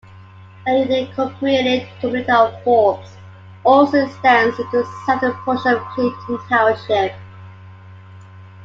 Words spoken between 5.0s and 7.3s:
southern portion of Clinton Township.